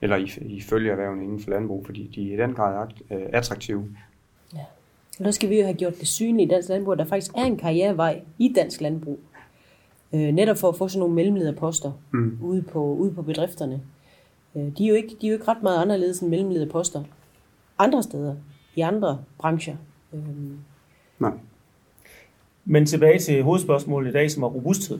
Eller 0.00 0.16
i, 0.16 0.30
i 0.40 0.60
følgeerhvervene 0.60 1.24
inden 1.24 1.40
for 1.40 1.50
landbrug, 1.50 1.86
fordi 1.86 2.10
de 2.14 2.30
er 2.30 2.34
i 2.34 2.46
den 2.46 2.54
grad 2.54 2.88
øh, 3.10 3.20
attraktive. 3.32 3.88
Og 5.18 5.24
der 5.24 5.30
skal 5.30 5.50
vi 5.50 5.58
jo 5.58 5.64
have 5.64 5.76
gjort 5.76 5.98
det 6.00 6.08
synligt 6.08 6.48
i 6.50 6.54
dansk 6.54 6.68
landbrug, 6.68 6.92
at 6.92 6.98
der 6.98 7.04
faktisk 7.04 7.32
er 7.36 7.44
en 7.44 7.56
karrierevej 7.56 8.22
i 8.38 8.52
dansk 8.56 8.80
landbrug. 8.80 9.18
Øh, 10.14 10.20
netop 10.32 10.58
for 10.58 10.68
at 10.68 10.76
få 10.76 10.88
sådan 10.88 10.98
nogle 11.00 11.14
mellemlederposter 11.14 11.92
Mm. 12.12 12.38
ude, 12.42 12.62
på, 12.62 12.84
ude 12.94 13.12
på 13.14 13.22
bedrifterne. 13.22 13.80
Øh, 14.56 14.62
de, 14.78 14.84
er 14.84 14.88
jo 14.88 14.94
ikke, 14.94 15.16
de 15.20 15.26
er 15.26 15.30
jo 15.30 15.34
ikke 15.34 15.48
ret 15.48 15.62
meget 15.62 15.82
anderledes 15.82 16.20
end 16.20 16.30
mellemlederposter 16.30 17.04
andre 17.78 18.02
steder, 18.02 18.34
i 18.74 18.80
andre 18.80 19.18
brancher. 19.38 19.76
Øh, 20.12 20.20
Nej. 21.18 21.32
Men 22.64 22.86
tilbage 22.86 23.18
til 23.18 23.42
hovedspørgsmålet 23.42 24.10
i 24.10 24.12
dag, 24.12 24.30
som 24.30 24.42
er 24.42 24.48
robusthed. 24.48 24.98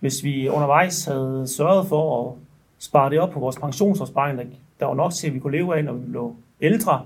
Hvis 0.00 0.24
vi 0.24 0.48
undervejs 0.48 1.04
havde 1.04 1.44
sørget 1.46 1.86
for 1.88 2.30
at 2.30 2.34
spare 2.78 3.10
det 3.10 3.20
op 3.20 3.30
på 3.30 3.40
vores 3.40 3.58
pensionsopsparing, 3.58 4.38
der, 4.38 4.44
der 4.80 4.86
var 4.86 4.94
nok 4.94 5.12
til, 5.12 5.26
at 5.26 5.34
vi 5.34 5.38
kunne 5.38 5.56
leve 5.56 5.76
af, 5.76 5.84
når 5.84 5.92
vi 5.92 6.10
blev 6.10 6.34
ældre, 6.60 7.02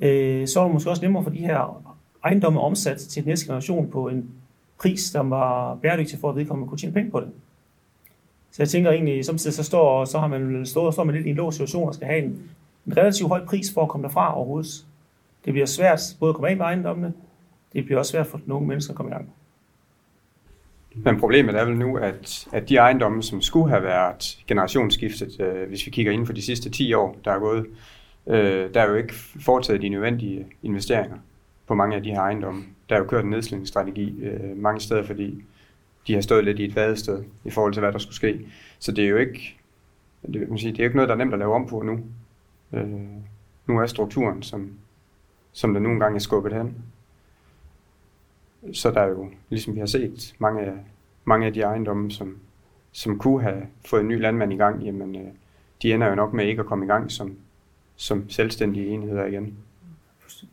øh, 0.00 0.48
så 0.48 0.60
var 0.60 0.66
det 0.66 0.74
måske 0.74 0.90
også 0.90 1.02
nemmere 1.02 1.22
for 1.22 1.30
de 1.30 1.38
her 1.38 1.82
ejendomme 2.24 2.60
omsat 2.60 2.98
til 2.98 3.22
den 3.22 3.30
næste 3.30 3.46
generation 3.46 3.90
på 3.90 4.08
en 4.08 4.30
pris, 4.78 5.10
der 5.10 5.20
var 5.20 5.74
bæredygtig 5.74 6.18
for, 6.18 6.30
at 6.30 6.36
vedkommende 6.36 6.68
kunne 6.68 6.78
tjene 6.78 6.94
penge 6.94 7.10
på 7.10 7.20
det. 7.20 7.28
Så 8.50 8.62
jeg 8.62 8.68
tænker 8.68 8.90
egentlig, 8.90 9.24
samtidig 9.24 9.54
så, 9.54 9.62
står, 9.62 10.04
så 10.04 10.18
har 10.18 10.26
man 10.26 10.66
stået, 10.66 10.94
står 10.94 11.04
man 11.04 11.14
lidt 11.14 11.26
i 11.26 11.30
en 11.30 11.36
låst 11.36 11.56
situation 11.56 11.88
og 11.88 11.94
skal 11.94 12.06
have 12.06 12.24
en, 12.24 12.50
en 12.86 12.96
relativt 12.96 13.28
høj 13.28 13.44
pris 13.44 13.72
for 13.74 13.82
at 13.82 13.88
komme 13.88 14.06
derfra 14.06 14.36
overhovedet. 14.36 14.86
Det 15.44 15.52
bliver 15.52 15.66
svært 15.66 16.00
både 16.20 16.28
at 16.28 16.34
komme 16.34 16.48
af 16.48 16.56
med 16.56 16.64
ejendommene, 16.64 17.12
det 17.72 17.84
bliver 17.84 17.98
også 17.98 18.12
svært 18.12 18.26
for 18.26 18.40
nogle 18.46 18.66
mennesker 18.66 18.92
at 18.92 18.96
komme 18.96 19.10
i 19.10 19.14
gang. 19.14 19.32
Men 20.94 21.20
problemet 21.20 21.54
er 21.54 21.64
vel 21.64 21.76
nu, 21.76 21.96
at, 21.96 22.48
at 22.52 22.68
de 22.68 22.76
ejendomme, 22.76 23.22
som 23.22 23.42
skulle 23.42 23.68
have 23.68 23.82
været 23.82 24.38
generationsskiftet, 24.46 25.40
øh, 25.40 25.68
hvis 25.68 25.86
vi 25.86 25.90
kigger 25.90 26.12
inden 26.12 26.26
for 26.26 26.32
de 26.32 26.42
sidste 26.42 26.70
10 26.70 26.92
år, 26.92 27.18
der 27.24 27.32
er 27.32 27.38
gået, 27.38 27.66
øh, 28.26 28.74
der 28.74 28.80
er 28.80 28.88
jo 28.88 28.94
ikke 28.94 29.14
foretaget 29.44 29.82
de 29.82 29.88
nødvendige 29.88 30.46
investeringer 30.62 31.16
på 31.66 31.74
mange 31.74 31.96
af 31.96 32.02
de 32.02 32.10
her 32.10 32.20
ejendomme. 32.20 32.64
Der 32.88 32.94
er 32.94 32.98
jo 32.98 33.06
kørt 33.06 33.24
en 33.24 33.30
nedslidningsstrategi 33.30 34.20
øh, 34.22 34.56
mange 34.56 34.80
steder, 34.80 35.02
fordi 35.02 35.44
de 36.06 36.14
har 36.14 36.20
stået 36.20 36.44
lidt 36.44 36.58
i 36.58 36.64
et 36.64 36.76
vadested 36.76 37.24
i 37.44 37.50
forhold 37.50 37.72
til, 37.72 37.80
hvad 37.80 37.92
der 37.92 37.98
skulle 37.98 38.16
ske. 38.16 38.46
Så 38.78 38.92
det 38.92 39.04
er 39.04 39.08
jo 39.08 39.16
ikke, 39.16 39.58
det, 40.32 40.48
man 40.48 40.58
sige, 40.58 40.72
det 40.72 40.78
er 40.78 40.84
jo 40.84 40.88
ikke 40.88 40.96
noget, 40.96 41.08
der 41.08 41.14
er 41.14 41.18
nemt 41.18 41.32
at 41.32 41.38
lave 41.38 41.54
om 41.54 41.66
på 41.66 41.82
nu. 41.82 42.00
Øh, 42.72 42.88
nu 43.66 43.78
er 43.78 43.86
strukturen, 43.86 44.42
som, 44.42 44.70
som 45.52 45.74
der 45.74 45.80
nogle 45.80 46.00
gange 46.00 46.16
er 46.16 46.20
skubbet 46.20 46.52
hen. 46.52 46.74
Så 48.72 48.90
der 48.90 49.00
er 49.00 49.08
jo, 49.08 49.28
ligesom 49.50 49.74
vi 49.74 49.78
har 49.78 49.86
set, 49.86 50.34
mange 50.38 50.60
af, 50.60 50.72
mange 51.24 51.46
af 51.46 51.52
de 51.52 51.60
ejendomme, 51.60 52.10
som, 52.10 52.38
som 52.92 53.18
kunne 53.18 53.42
have 53.42 53.62
fået 53.86 54.00
en 54.00 54.08
ny 54.08 54.20
landmand 54.20 54.52
i 54.52 54.56
gang, 54.56 54.82
jamen 54.82 55.16
øh, 55.16 55.22
de 55.82 55.92
ender 55.92 56.08
jo 56.08 56.14
nok 56.14 56.32
med 56.32 56.46
ikke 56.46 56.60
at 56.60 56.66
komme 56.66 56.84
i 56.84 56.88
gang 56.88 57.10
som, 57.10 57.36
som 57.96 58.30
selvstændige 58.30 58.86
enheder 58.86 59.26
igen. 59.26 59.54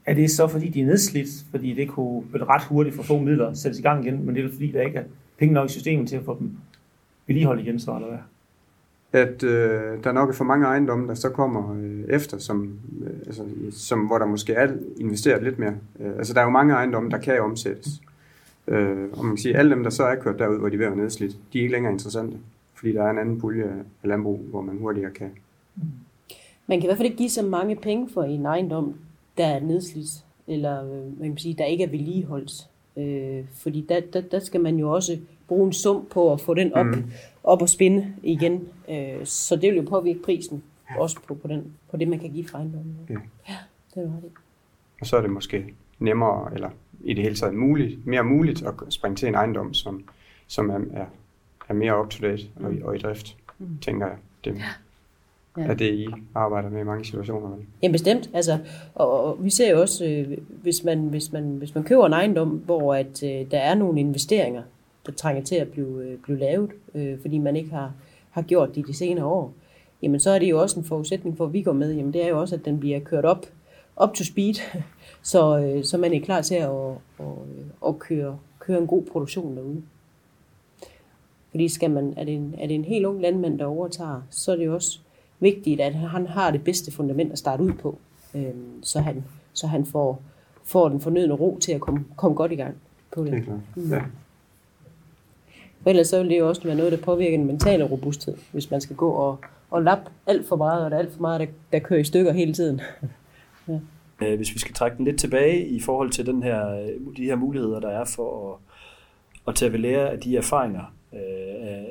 Er 0.05 0.13
det 0.13 0.31
så, 0.31 0.47
fordi 0.47 0.69
de 0.69 0.81
er 0.81 0.85
nedslidt, 0.85 1.29
fordi 1.51 1.73
det 1.73 1.87
kunne 1.87 2.23
ret 2.33 2.63
hurtigt 2.63 2.95
for 2.95 3.03
få 3.03 3.19
midler 3.19 3.53
sættes 3.53 3.79
i 3.79 3.81
gang 3.81 4.05
igen, 4.05 4.25
men 4.25 4.35
det 4.35 4.45
er 4.45 4.51
fordi, 4.51 4.71
der 4.71 4.81
ikke 4.81 4.97
er 4.97 5.03
penge 5.37 5.53
nok 5.53 5.69
i 5.69 5.71
systemet 5.71 6.09
til 6.09 6.15
at 6.15 6.25
få 6.25 6.37
dem 6.39 6.51
vedligeholdt 7.27 7.61
igen, 7.61 7.79
så 7.79 7.95
eller 7.95 8.07
hvad? 8.07 8.19
At 9.15 9.43
øh, 9.43 10.03
der 10.03 10.11
nok 10.11 10.29
er 10.29 10.33
for 10.33 10.43
mange 10.43 10.65
ejendomme, 10.65 11.07
der 11.07 11.13
så 11.13 11.29
kommer 11.29 11.75
øh, 11.75 12.03
efter, 12.09 12.37
som, 12.37 12.79
øh, 13.01 13.19
altså, 13.25 13.43
som, 13.71 13.99
hvor 13.99 14.17
der 14.17 14.25
måske 14.25 14.53
er 14.53 14.73
investeret 14.99 15.43
lidt 15.43 15.59
mere. 15.59 15.73
Øh, 15.99 16.17
altså 16.17 16.33
der 16.33 16.39
er 16.39 16.43
jo 16.43 16.49
mange 16.49 16.73
ejendomme, 16.73 17.09
der 17.09 17.17
kan 17.17 17.41
omsættes. 17.41 18.01
Øh, 18.67 18.97
og 19.13 19.25
man 19.25 19.35
kan 19.35 19.37
sige, 19.37 19.53
at 19.53 19.59
alle 19.59 19.71
dem, 19.71 19.83
der 19.83 19.89
så 19.89 20.03
er 20.03 20.15
kørt 20.15 20.39
derud, 20.39 20.59
hvor 20.59 20.69
de 20.69 20.75
er 20.75 20.77
ved 20.77 20.85
at 20.85 20.97
nedslidt, 20.97 21.37
de 21.53 21.59
er 21.59 21.61
ikke 21.61 21.73
længere 21.73 21.93
interessante. 21.93 22.37
Fordi 22.73 22.93
der 22.93 23.03
er 23.03 23.11
en 23.11 23.17
anden 23.17 23.39
pulje 23.39 23.63
af 24.03 24.09
landbrug, 24.09 24.39
hvor 24.49 24.61
man 24.61 24.77
hurtigere 24.77 25.11
kan. 25.11 25.31
man 26.67 26.79
kan 26.79 26.83
i 26.83 26.87
hvert 26.87 26.97
fald 26.97 27.05
ikke 27.05 27.17
give 27.17 27.29
så 27.29 27.45
mange 27.45 27.75
penge 27.75 28.09
for 28.13 28.23
en 28.23 28.45
ejendom, 28.45 28.93
der 29.37 29.45
er 29.45 29.59
nedslidt, 29.59 30.23
eller 30.47 30.83
øh, 30.83 31.19
man 31.19 31.29
kan 31.29 31.37
sige, 31.37 31.55
der 31.57 31.65
ikke 31.65 31.83
er 31.83 31.89
vedligeholdt. 31.89 32.67
Øh, 32.97 33.45
fordi 33.53 33.85
der, 33.89 33.99
der, 34.13 34.21
der 34.21 34.39
skal 34.39 34.61
man 34.61 34.75
jo 34.75 34.91
også 34.91 35.17
bruge 35.47 35.67
en 35.67 35.73
sum 35.73 36.07
på 36.11 36.33
at 36.33 36.41
få 36.41 36.53
den 36.53 36.73
op, 36.73 36.85
mm. 36.85 37.03
op 37.43 37.61
og 37.61 37.69
spinde 37.69 38.07
igen. 38.23 38.67
Øh, 38.89 39.25
så 39.25 39.55
det 39.55 39.69
vil 39.73 39.75
jo 39.75 39.85
påvirke 39.89 40.19
prisen, 40.23 40.63
også 40.97 41.17
på, 41.27 41.33
på, 41.33 41.47
den, 41.47 41.73
på 41.91 41.97
det, 41.97 42.07
man 42.07 42.19
kan 42.19 42.29
give 42.31 42.47
for 42.47 42.57
ejendommen. 42.57 42.95
Ja. 43.09 43.13
ja 43.49 43.55
det 43.95 43.97
er 43.97 44.01
jo 44.01 44.07
det. 44.21 44.31
Og 45.01 45.07
så 45.07 45.17
er 45.17 45.21
det 45.21 45.29
måske 45.29 45.65
nemmere, 45.99 46.53
eller 46.53 46.69
i 47.03 47.13
det 47.13 47.23
hele 47.23 47.35
taget 47.35 47.53
muligt, 47.55 48.07
mere 48.07 48.23
muligt 48.23 48.63
at 48.65 48.73
springe 48.89 49.15
til 49.15 49.27
en 49.27 49.35
ejendom, 49.35 49.73
som, 49.73 50.03
som 50.47 50.69
er, 50.69 50.79
er, 50.93 51.05
er 51.69 51.73
mere 51.73 51.99
up-to-date 52.01 52.43
og, 52.55 52.73
i- 52.73 52.81
og 52.81 52.95
i 52.95 52.99
drift, 52.99 53.35
Mm. 53.59 53.77
tænker 53.81 54.07
jeg. 54.07 54.15
Det, 54.45 54.61
Ja. 55.57 55.63
er 55.63 55.73
det, 55.73 55.93
I 55.93 56.07
arbejder 56.35 56.69
med 56.69 56.81
i 56.81 56.83
mange 56.83 57.05
situationer. 57.05 57.49
vel? 57.49 57.65
Ja, 57.83 57.91
bestemt. 57.91 58.29
Altså, 58.33 58.57
og, 58.95 59.23
og 59.23 59.43
vi 59.43 59.49
ser 59.49 59.71
jo 59.71 59.81
også, 59.81 60.05
øh, 60.05 60.37
hvis, 60.47 60.83
man, 60.83 60.99
hvis, 61.07 61.31
man, 61.31 61.43
hvis 61.43 61.75
man 61.75 61.83
køber 61.83 62.05
en 62.05 62.13
ejendom, 62.13 62.49
hvor 62.49 62.93
at, 62.95 63.23
øh, 63.23 63.51
der 63.51 63.57
er 63.59 63.75
nogle 63.75 63.99
investeringer, 63.99 64.63
der 65.05 65.11
trænger 65.11 65.43
til 65.43 65.55
at 65.55 65.67
blive, 65.67 66.03
øh, 66.03 66.17
blive 66.17 66.39
lavet, 66.39 66.71
øh, 66.95 67.21
fordi 67.21 67.37
man 67.37 67.55
ikke 67.55 67.69
har, 67.69 67.93
har 68.31 68.41
gjort 68.41 68.75
det 68.75 68.87
de 68.87 68.93
senere 68.93 69.25
år, 69.25 69.53
jamen 70.01 70.19
så 70.19 70.29
er 70.29 70.39
det 70.39 70.49
jo 70.49 70.61
også 70.61 70.79
en 70.79 70.85
forudsætning 70.85 71.37
for, 71.37 71.45
at 71.45 71.53
vi 71.53 71.61
går 71.61 71.73
med. 71.73 71.93
Jamen 71.93 72.13
det 72.13 72.23
er 72.23 72.27
jo 72.27 72.39
også, 72.39 72.55
at 72.55 72.65
den 72.65 72.79
bliver 72.79 72.99
kørt 72.99 73.25
op, 73.25 73.45
up 74.03 74.13
to 74.13 74.23
speed, 74.23 74.53
så, 75.31 75.59
øh, 75.59 75.83
så 75.83 75.97
man 75.97 76.13
er 76.13 76.19
klar 76.19 76.41
til 76.41 76.55
at, 76.55 76.69
at, 76.69 76.95
at, 77.19 77.87
at 77.87 77.99
køre, 77.99 78.37
køre 78.59 78.77
en 78.77 78.87
god 78.87 79.03
produktion 79.03 79.57
derude. 79.57 79.81
Fordi 81.51 81.69
skal 81.69 81.91
man, 81.91 82.13
er, 82.17 82.23
det 82.23 82.33
en, 82.33 82.55
er 82.57 82.67
det 82.67 82.75
en 82.75 82.85
helt 82.85 83.05
ung 83.05 83.21
landmand, 83.21 83.59
der 83.59 83.65
overtager, 83.65 84.21
så 84.29 84.51
er 84.51 84.55
det 84.55 84.65
jo 84.65 84.73
også 84.73 84.99
vigtigt, 85.39 85.81
at 85.81 85.93
han 85.93 86.27
har 86.27 86.51
det 86.51 86.63
bedste 86.63 86.91
fundament 86.91 87.31
at 87.31 87.37
starte 87.37 87.63
ud 87.63 87.71
på, 87.71 87.97
øh, 88.35 88.53
så 88.81 88.99
han, 88.99 89.23
så 89.53 89.67
han 89.67 89.85
får, 89.85 90.21
får 90.63 90.89
den 90.89 91.01
fornødne 91.01 91.33
ro 91.33 91.57
til 91.61 91.71
at 91.71 91.81
komme, 91.81 92.05
komme 92.15 92.35
godt 92.35 92.51
i 92.51 92.55
gang 92.55 92.75
på 93.15 93.23
det. 93.23 93.33
Helt 93.33 93.45
klart. 93.45 93.59
Mm. 93.75 93.89
Ja. 93.91 94.01
For 95.85 95.89
ellers 95.89 96.07
så 96.07 96.21
vil 96.21 96.29
det 96.29 96.39
jo 96.39 96.47
også 96.47 96.63
være 96.63 96.75
noget, 96.75 96.91
der 96.91 96.97
påvirker 96.97 97.37
den 97.37 97.47
mentale 97.47 97.83
robusthed, 97.83 98.33
hvis 98.51 98.71
man 98.71 98.81
skal 98.81 98.95
gå 98.95 99.09
og, 99.09 99.39
og 99.71 99.83
lappe 99.83 100.11
alt 100.27 100.47
for 100.47 100.55
meget, 100.55 100.85
og 100.85 100.91
der 100.91 100.97
er 100.97 101.01
alt 101.01 101.13
for 101.13 101.21
meget, 101.21 101.39
der, 101.39 101.47
der 101.71 101.79
kører 101.79 101.99
i 101.99 102.03
stykker 102.03 102.33
hele 102.33 102.53
tiden. 102.53 102.81
ja. 103.67 103.79
Øh, 104.21 104.35
hvis 104.35 104.53
vi 104.53 104.59
skal 104.59 104.73
trække 104.73 104.97
den 104.97 105.05
lidt 105.05 105.19
tilbage 105.19 105.67
i 105.67 105.79
forhold 105.79 106.09
til 106.09 106.25
den 106.25 106.43
her, 106.43 106.87
de 107.17 107.23
her 107.23 107.35
muligheder, 107.35 107.79
der 107.79 107.89
er 107.89 108.05
for 108.05 108.53
at, 108.53 108.59
at 109.47 109.55
tage 109.55 109.71
ved 109.71 109.79
lære 109.79 110.09
af 110.09 110.19
de 110.19 110.37
erfaringer 110.37 110.93
øh, 111.13 111.19
af, 111.61 111.85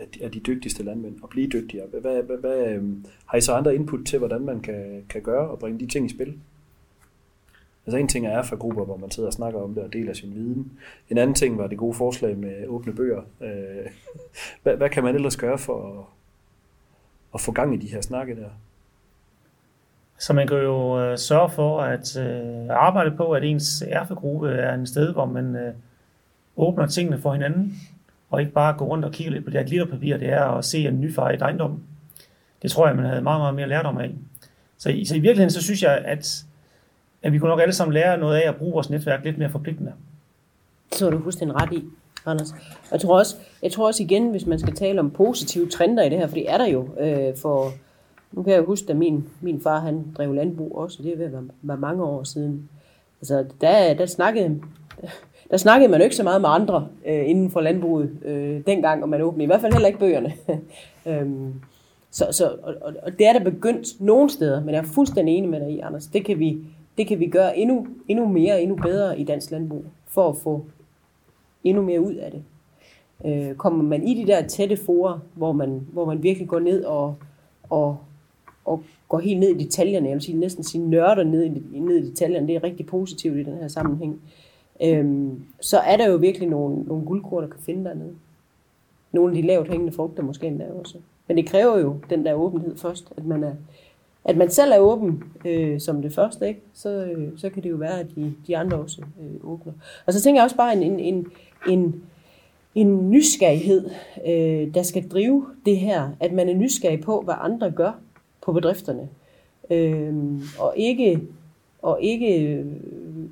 af, 0.00 0.24
af 0.24 0.30
de 0.30 0.40
dygtigste 0.40 0.82
landmænd 0.82 1.16
og 1.22 1.28
blive 1.28 1.48
dygtigere. 1.48 1.86
Hvad, 1.86 2.00
hvad, 2.00 2.36
hvad, 2.36 2.66
øhm, 2.68 3.04
har 3.26 3.38
I 3.38 3.40
så 3.40 3.52
andre 3.52 3.74
input 3.74 4.06
til, 4.06 4.18
hvordan 4.18 4.42
man 4.42 4.60
kan, 4.60 5.04
kan 5.08 5.22
gøre 5.22 5.48
og 5.48 5.58
bringe 5.58 5.80
de 5.80 5.86
ting 5.86 6.06
i 6.06 6.14
spil? 6.14 6.34
Altså 7.86 7.98
en 7.98 8.08
ting 8.08 8.26
er 8.26 8.42
for 8.42 8.56
grupper, 8.56 8.84
hvor 8.84 8.96
man 8.96 9.10
sidder 9.10 9.26
og 9.26 9.32
snakker 9.32 9.60
om 9.60 9.74
det 9.74 9.82
og 9.82 9.92
deler 9.92 10.12
sin 10.12 10.34
viden. 10.34 10.72
En 11.10 11.18
anden 11.18 11.34
ting 11.34 11.58
var 11.58 11.66
det 11.66 11.78
gode 11.78 11.94
forslag 11.94 12.36
med 12.36 12.66
åbne 12.66 12.94
bøger. 12.94 13.22
Øh, 13.40 13.90
hvad, 14.62 14.76
hvad 14.76 14.90
kan 14.90 15.04
man 15.04 15.14
ellers 15.14 15.36
gøre 15.36 15.58
for 15.58 15.98
at, 15.98 16.04
at 17.34 17.40
få 17.40 17.52
gang 17.52 17.74
i 17.74 17.76
de 17.76 17.88
her 17.88 18.00
snakke 18.00 18.36
der? 18.36 18.48
Så 20.18 20.32
man 20.32 20.48
kan 20.48 20.56
jo 20.56 21.00
øh, 21.00 21.18
sørge 21.18 21.50
for 21.50 21.80
at 21.80 22.16
øh, 22.16 22.66
arbejde 22.70 23.16
på, 23.16 23.32
at 23.32 23.44
ens 23.44 23.82
erfegruppe 23.88 24.50
er 24.50 24.74
en 24.74 24.86
sted, 24.86 25.12
hvor 25.12 25.24
man 25.24 25.56
øh, 25.56 25.74
åbner 26.56 26.86
tingene 26.86 27.18
for 27.18 27.32
hinanden, 27.32 27.74
og 28.30 28.40
ikke 28.40 28.52
bare 28.52 28.76
gå 28.78 28.84
rundt 28.84 29.04
og 29.04 29.12
kigge 29.12 29.32
lidt 29.32 29.44
på 29.44 29.50
det 29.50 29.60
her 29.60 29.66
glitterpapir, 29.66 30.16
det 30.16 30.28
er 30.28 30.44
at 30.44 30.64
se 30.64 30.78
en 30.78 31.00
nyfejret 31.00 31.42
ejendom. 31.42 31.82
Det 32.62 32.70
tror 32.70 32.86
jeg, 32.86 32.96
man 32.96 33.04
havde 33.04 33.22
meget, 33.22 33.40
meget 33.40 33.54
mere 33.54 33.68
lært 33.68 33.86
om 33.86 33.98
af. 33.98 34.10
Så, 34.78 34.90
i, 34.90 35.04
så 35.04 35.14
i 35.14 35.18
virkeligheden, 35.18 35.50
så 35.50 35.62
synes 35.62 35.82
jeg, 35.82 35.98
at, 36.04 36.44
at 37.24 37.32
vi 37.32 37.38
kunne 37.38 37.50
nok 37.50 37.60
alle 37.60 37.74
sammen 37.74 37.94
lære 37.94 38.18
noget 38.18 38.36
af 38.36 38.48
at 38.48 38.56
bruge 38.56 38.72
vores 38.72 38.90
netværk 38.90 39.24
lidt 39.24 39.38
mere 39.38 39.50
forpligtende. 39.50 39.92
Så 40.92 40.98
så 40.98 41.10
du 41.10 41.22
fuldstændig 41.22 41.62
ret 41.62 41.72
i, 41.72 41.84
Anders. 42.26 42.54
Jeg 42.92 43.00
tror, 43.00 43.18
også, 43.18 43.36
jeg 43.62 43.72
tror 43.72 43.86
også 43.86 44.02
igen, 44.02 44.30
hvis 44.30 44.46
man 44.46 44.58
skal 44.58 44.74
tale 44.74 45.00
om 45.00 45.10
positive 45.10 45.68
trender 45.68 46.02
i 46.02 46.08
det 46.08 46.18
her, 46.18 46.26
for 46.26 46.34
det 46.34 46.50
er 46.50 46.58
der 46.58 46.66
jo 46.66 46.88
øh, 47.00 47.36
for, 47.36 47.70
nu 48.32 48.42
kan 48.42 48.52
jeg 48.52 48.58
jo 48.58 48.66
huske, 48.66 48.90
at 48.90 48.96
min, 48.96 49.24
min 49.40 49.60
far 49.60 49.80
han 49.80 50.04
drev 50.16 50.32
landbrug 50.32 50.78
også, 50.78 50.98
og 50.98 51.04
det 51.04 51.12
er 51.12 51.16
ved 51.16 51.26
at 51.26 51.32
være, 51.32 51.44
være 51.62 51.76
mange 51.76 52.04
år 52.04 52.24
siden. 52.24 52.68
Altså, 53.20 53.44
der, 53.60 53.94
der, 53.94 54.06
snakkede, 54.06 54.60
der 55.50 55.56
snakkede 55.56 55.90
man 55.90 56.00
jo 56.00 56.04
ikke 56.04 56.16
så 56.16 56.22
meget 56.22 56.40
med 56.40 56.48
andre 56.52 56.88
øh, 57.06 57.28
inden 57.28 57.50
for 57.50 57.60
landbruget 57.60 58.10
øh, 58.24 58.60
dengang, 58.66 59.02
og 59.02 59.08
man 59.08 59.22
åbnede 59.22 59.44
i 59.44 59.46
hvert 59.46 59.60
fald 59.60 59.72
heller 59.72 59.88
ikke 59.88 59.98
bøgerne. 59.98 60.32
øhm, 61.06 61.54
så, 62.10 62.26
så, 62.30 62.56
og, 62.62 62.74
og 63.02 63.18
det 63.18 63.26
er 63.26 63.32
der 63.32 63.44
begyndt 63.44 64.00
nogle 64.00 64.30
steder, 64.30 64.64
men 64.64 64.74
jeg 64.74 64.80
er 64.80 64.88
fuldstændig 64.94 65.34
enig 65.34 65.50
med 65.50 65.60
dig 65.60 65.70
i, 65.70 65.80
Anders. 65.80 66.06
Det 66.06 66.24
kan 66.24 66.38
vi, 66.38 66.58
det 66.98 67.06
kan 67.06 67.20
vi 67.20 67.26
gøre 67.26 67.58
endnu, 67.58 67.86
endnu 68.08 68.28
mere, 68.28 68.62
endnu 68.62 68.76
bedre 68.76 69.20
i 69.20 69.24
dansk 69.24 69.50
landbrug, 69.50 69.84
for 70.06 70.28
at 70.28 70.36
få 70.36 70.64
endnu 71.64 71.82
mere 71.82 72.00
ud 72.00 72.14
af 72.14 72.30
det. 72.30 72.42
Øh, 73.24 73.54
kommer 73.54 73.84
man 73.84 74.08
i 74.08 74.22
de 74.22 74.26
der 74.26 74.46
tætte 74.46 74.76
forer, 74.76 75.18
hvor 75.34 75.52
man, 75.52 75.86
hvor 75.92 76.04
man 76.04 76.22
virkelig 76.22 76.48
går 76.48 76.58
ned 76.58 76.84
og, 76.84 77.14
og, 77.70 77.98
og 78.64 78.82
går 79.08 79.18
helt 79.18 79.40
ned 79.40 79.48
i 79.48 79.64
detaljerne, 79.64 80.08
jeg 80.08 80.14
vil 80.14 80.22
sige, 80.22 80.38
næsten 80.38 80.64
sige 80.64 80.88
nørder 80.88 81.24
ned 81.24 81.44
i, 81.44 81.78
ned 81.78 81.96
i 81.96 82.08
detaljerne, 82.10 82.46
det 82.46 82.56
er 82.56 82.64
rigtig 82.64 82.86
positivt 82.86 83.36
i 83.36 83.42
den 83.42 83.54
her 83.54 83.68
sammenhæng, 83.68 84.20
øh, 84.82 85.28
så 85.60 85.78
er 85.78 85.96
der 85.96 86.08
jo 86.08 86.16
virkelig 86.16 86.48
nogle, 86.48 86.82
nogle 86.82 87.04
guldkorn, 87.04 87.42
der 87.42 87.48
kan 87.48 87.60
finde 87.60 87.84
dernede. 87.84 88.14
Nogle 89.12 89.36
af 89.36 89.42
de 89.42 89.48
lavt 89.48 89.68
hængende 89.68 89.92
frugter 89.92 90.22
måske 90.22 90.46
endda 90.46 90.66
også. 90.80 90.98
Men 91.28 91.36
det 91.36 91.46
kræver 91.46 91.78
jo 91.78 91.96
den 92.10 92.26
der 92.26 92.34
åbenhed 92.34 92.76
først, 92.76 93.12
at 93.16 93.26
man 93.26 93.44
er, 93.44 93.52
at 94.24 94.36
man 94.36 94.50
selv 94.50 94.72
er 94.72 94.78
åben 94.78 95.24
øh, 95.44 95.80
som 95.80 96.02
det 96.02 96.14
første, 96.14 96.48
ikke? 96.48 96.60
Så, 96.74 96.88
øh, 96.88 97.28
så 97.38 97.50
kan 97.50 97.62
det 97.62 97.70
jo 97.70 97.76
være, 97.76 98.00
at 98.00 98.06
de, 98.16 98.34
de 98.46 98.56
andre 98.56 98.76
også 98.76 99.02
øh, 99.02 99.50
åbner. 99.50 99.72
Og 100.06 100.12
så 100.12 100.20
tænker 100.20 100.40
jeg 100.40 100.44
også 100.44 100.56
bare 100.56 100.76
en, 100.76 100.82
en, 100.82 101.00
en, 101.00 101.26
en, 101.68 102.02
en 102.74 103.10
nysgerrighed, 103.10 103.90
øh, 104.26 104.74
der 104.74 104.82
skal 104.82 105.08
drive 105.08 105.46
det 105.66 105.76
her, 105.76 106.10
at 106.20 106.32
man 106.32 106.48
er 106.48 106.54
nysgerrig 106.54 107.00
på, 107.00 107.20
hvad 107.20 107.34
andre 107.38 107.70
gør 107.70 107.92
på 108.42 108.52
bedrifterne. 108.52 109.08
Øh, 109.70 110.14
og 110.58 110.74
ikke, 110.76 111.20
og 111.82 111.98
ikke 112.02 112.44
øh, 112.44 112.66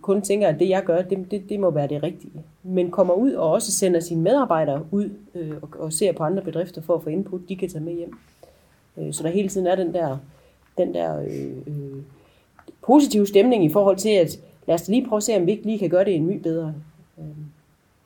kun 0.03 0.23
tænker, 0.23 0.49
at 0.49 0.61
det 0.61 0.69
jeg 0.69 0.83
gør, 0.85 1.03
det, 1.03 1.31
det, 1.31 1.49
det 1.49 1.61
må 1.61 1.71
være 1.71 1.89
det 1.89 2.03
rigtige. 2.03 2.33
Men 2.63 2.91
kommer 2.91 3.15
ud 3.15 3.33
og 3.33 3.51
også 3.51 3.73
sender 3.73 4.01
sine 4.01 4.23
medarbejdere 4.23 4.87
ud 4.91 5.11
øh, 5.35 5.55
og, 5.63 5.69
og 5.79 5.93
ser 5.93 6.13
på 6.13 6.23
andre 6.23 6.43
bedrifter 6.43 6.83
for 6.83 6.95
at 6.95 7.03
få 7.03 7.11
input, 7.11 7.41
de 7.49 7.57
kan 7.57 7.69
tage 7.69 7.85
med 7.85 7.93
hjem. 7.93 8.19
Øh, 8.99 9.13
så 9.13 9.23
der 9.23 9.29
hele 9.29 9.49
tiden 9.49 9.67
er 9.67 9.75
den 9.75 9.95
der, 9.95 10.19
den 10.79 10.95
der 10.95 11.21
øh, 11.21 11.57
øh, 11.67 12.03
positive 12.87 13.27
stemning 13.27 13.65
i 13.65 13.73
forhold 13.73 13.97
til, 13.97 14.09
at 14.09 14.39
lad 14.67 14.75
os 14.75 14.89
lige 14.89 15.09
prøve 15.09 15.17
at 15.17 15.23
se, 15.23 15.37
om 15.37 15.47
vi 15.47 15.51
ikke 15.51 15.65
lige 15.65 15.79
kan 15.79 15.91
gøre 15.91 16.05
det 16.05 16.15
en 16.15 16.27
my 16.27 16.37
bedre. 16.37 16.75
Øh, 17.19 17.25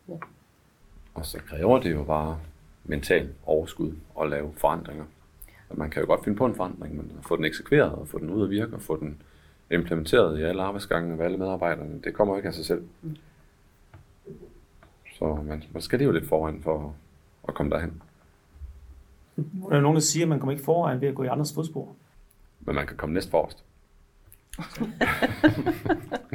ja. 0.08 0.14
Og 1.14 1.26
så 1.26 1.38
kræver 1.38 1.80
det 1.80 1.92
jo 1.92 2.04
bare 2.04 2.38
mental 2.84 3.28
overskud 3.46 3.92
at 4.20 4.30
lave 4.30 4.52
forandringer. 4.56 5.04
Man 5.74 5.90
kan 5.90 6.02
jo 6.02 6.06
godt 6.06 6.24
finde 6.24 6.38
på 6.38 6.46
en 6.46 6.54
forandring, 6.54 6.96
men 6.96 7.12
at 7.18 7.24
få 7.24 7.36
den 7.36 7.44
eksekveret 7.44 7.92
og 7.92 8.08
få 8.08 8.18
den 8.18 8.30
ud 8.30 8.44
at 8.44 8.50
virke 8.50 8.74
og 8.74 8.82
få 8.82 9.00
den 9.00 9.22
implementeret 9.70 10.38
i 10.38 10.42
alle 10.42 10.62
arbejdsgange 10.62 11.22
af 11.22 11.24
alle 11.24 11.38
medarbejderne, 11.38 12.00
det 12.04 12.14
kommer 12.14 12.36
ikke 12.36 12.48
af 12.48 12.54
sig 12.54 12.66
selv. 12.66 12.84
Mm. 13.02 13.16
Så 15.18 15.38
man, 15.46 15.62
man 15.72 15.82
skal 15.82 15.98
det 15.98 16.04
jo 16.04 16.12
lidt 16.12 16.28
foran 16.28 16.60
for 16.62 16.94
at 17.48 17.54
komme 17.54 17.70
derhen. 17.70 18.02
Der 19.36 19.76
er 19.76 19.80
nogen, 19.80 19.94
der 19.94 20.00
siger, 20.00 20.24
at 20.24 20.28
man 20.28 20.38
kommer 20.38 20.52
ikke 20.52 20.64
foran 20.64 21.00
ved 21.00 21.08
at 21.08 21.14
gå 21.14 21.22
i 21.22 21.26
andres 21.26 21.54
fodspor. 21.54 21.88
Men 22.66 22.74
man 22.74 22.86
kan 22.86 22.96
komme 22.96 23.14
næst 23.14 23.30
forrest. 23.30 23.64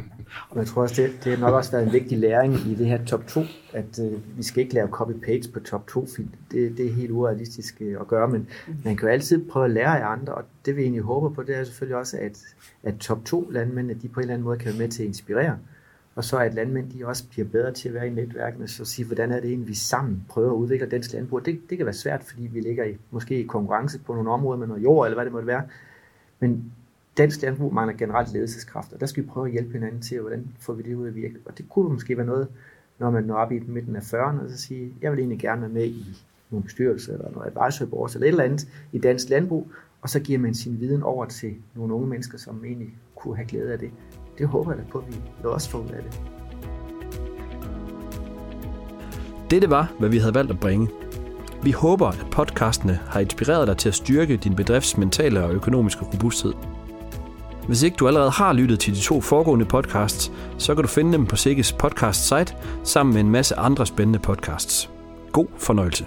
Og 0.49 0.57
jeg 0.57 0.67
tror 0.67 0.81
også, 0.81 1.01
det, 1.01 1.23
det 1.23 1.37
har 1.37 1.45
nok 1.45 1.53
også 1.53 1.71
været 1.71 1.85
en 1.85 1.93
vigtig 1.93 2.17
læring 2.17 2.53
i 2.53 2.75
det 2.75 2.85
her 2.85 3.05
top 3.05 3.27
2, 3.27 3.41
at 3.73 3.99
øh, 3.99 4.37
vi 4.37 4.43
skal 4.43 4.63
ikke 4.63 4.73
lave 4.73 4.87
copy-paste 4.87 5.51
på 5.51 5.59
top 5.59 5.87
2 5.87 6.07
film. 6.15 6.29
Det, 6.51 6.77
det 6.77 6.85
er 6.85 6.93
helt 6.93 7.11
urealistisk 7.11 7.81
øh, 7.81 8.01
at 8.01 8.07
gøre, 8.07 8.27
men 8.27 8.47
man 8.85 8.97
kan 8.97 9.07
jo 9.07 9.13
altid 9.13 9.49
prøve 9.49 9.65
at 9.65 9.71
lære 9.71 10.01
af 10.01 10.11
andre, 10.11 10.33
og 10.33 10.43
det 10.65 10.75
vi 10.75 10.81
egentlig 10.81 11.01
håber 11.01 11.29
på, 11.29 11.43
det 11.43 11.55
er 11.55 11.63
selvfølgelig 11.63 11.97
også, 11.97 12.17
at, 12.17 12.39
at 12.83 12.97
top 12.97 13.25
2 13.25 13.49
landmænd, 13.49 13.91
at 13.91 14.01
de 14.01 14.07
på 14.07 14.19
en 14.19 14.21
eller 14.21 14.33
anden 14.33 14.45
måde 14.45 14.57
kan 14.57 14.67
være 14.67 14.79
med 14.79 14.89
til 14.89 15.03
at 15.03 15.07
inspirere, 15.07 15.57
og 16.15 16.23
så 16.23 16.37
at 16.37 16.53
landmænd 16.53 16.91
de 16.91 17.07
også 17.07 17.27
bliver 17.29 17.47
bedre 17.47 17.73
til 17.73 17.89
at 17.89 17.95
være 17.95 18.07
i 18.07 18.09
netværkene, 18.09 18.67
så 18.67 18.85
sige, 18.85 19.05
hvordan 19.05 19.31
er 19.31 19.39
det 19.39 19.49
egentlig, 19.49 19.67
vi 19.67 19.75
sammen 19.75 20.25
prøver 20.29 20.51
at 20.51 20.55
udvikle 20.55 20.89
dansk 20.89 21.13
landbrug. 21.13 21.45
Det, 21.45 21.61
det 21.69 21.77
kan 21.77 21.85
være 21.85 21.93
svært, 21.93 22.23
fordi 22.23 22.47
vi 22.47 22.59
ligger 22.59 22.83
i, 22.83 22.97
måske 23.11 23.39
i 23.39 23.43
konkurrence 23.43 23.99
på 23.99 24.13
nogle 24.13 24.31
områder 24.31 24.59
med 24.59 24.67
noget 24.67 24.83
jord, 24.83 25.05
eller 25.05 25.15
hvad 25.15 25.25
det 25.25 25.33
måtte 25.33 25.47
være. 25.47 25.63
Men 26.41 26.71
dansk 27.17 27.41
landbrug 27.41 27.73
mangler 27.73 27.97
generelt 27.97 28.33
ledelseskraft, 28.33 28.93
og 28.93 28.99
der 28.99 29.05
skal 29.05 29.23
vi 29.23 29.29
prøve 29.29 29.45
at 29.45 29.51
hjælpe 29.51 29.73
hinanden 29.73 30.01
til, 30.01 30.19
hvordan 30.19 30.47
får 30.59 30.73
vi 30.73 30.83
det 30.83 30.95
ud 30.95 31.07
at 31.07 31.15
virke. 31.15 31.35
Og 31.45 31.57
det 31.57 31.69
kunne 31.69 31.93
måske 31.93 32.17
være 32.17 32.25
noget, 32.25 32.47
når 32.99 33.11
man 33.11 33.23
når 33.23 33.35
op 33.35 33.51
i 33.51 33.59
midten 33.59 33.95
af 33.95 34.13
40'erne, 34.13 34.43
og 34.43 34.49
så 34.49 34.57
sige, 34.57 34.93
jeg 35.01 35.11
vil 35.11 35.19
egentlig 35.19 35.39
gerne 35.39 35.61
være 35.61 35.69
med 35.69 35.85
i 35.85 36.05
nogle 36.49 36.63
bestyrelse 36.63 37.13
eller 37.13 37.31
noget 37.31 37.53
advisory 37.55 37.87
board 37.87 38.13
eller 38.13 38.27
et 38.27 38.29
eller 38.29 38.43
andet 38.43 38.67
i 38.91 38.99
dansk 38.99 39.29
landbrug, 39.29 39.71
og 40.01 40.09
så 40.09 40.19
giver 40.19 40.39
man 40.39 40.53
sin 40.53 40.79
viden 40.79 41.03
over 41.03 41.25
til 41.25 41.55
nogle 41.75 41.93
unge 41.93 42.07
mennesker, 42.07 42.37
som 42.37 42.65
egentlig 42.65 42.93
kunne 43.15 43.35
have 43.35 43.47
glæde 43.47 43.73
af 43.73 43.79
det. 43.79 43.91
Det 44.37 44.47
håber 44.47 44.71
jeg 44.71 44.79
da 44.79 44.83
på, 44.91 44.97
at 44.97 45.07
vi 45.07 45.21
også 45.43 45.69
får 45.69 45.79
ud 45.79 45.89
af 45.89 46.03
det. 46.03 46.21
Dette 49.51 49.69
var, 49.69 49.93
hvad 49.99 50.09
vi 50.09 50.17
havde 50.17 50.33
valgt 50.33 50.51
at 50.51 50.59
bringe. 50.59 50.87
Vi 51.63 51.71
håber, 51.71 52.07
at 52.07 52.25
podcastene 52.31 52.99
har 53.07 53.19
inspireret 53.19 53.67
dig 53.67 53.77
til 53.77 53.89
at 53.89 53.95
styrke 53.95 54.37
din 54.37 54.55
bedrifts 54.55 54.97
mentale 54.97 55.43
og 55.43 55.53
økonomiske 55.53 56.05
robusthed. 56.13 56.53
Hvis 57.67 57.83
ikke 57.83 57.95
du 57.95 58.07
allerede 58.07 58.31
har 58.31 58.53
lyttet 58.53 58.79
til 58.79 58.95
de 58.95 58.99
to 58.99 59.21
foregående 59.21 59.65
podcasts, 59.65 60.31
så 60.57 60.75
kan 60.75 60.83
du 60.83 60.87
finde 60.87 61.13
dem 61.13 61.25
på 61.25 61.35
Sikkes 61.35 61.73
podcast 61.73 62.27
site 62.27 62.55
sammen 62.83 63.13
med 63.13 63.21
en 63.21 63.29
masse 63.29 63.55
andre 63.55 63.85
spændende 63.85 64.19
podcasts. 64.19 64.89
God 65.31 65.47
fornøjelse. 65.57 66.05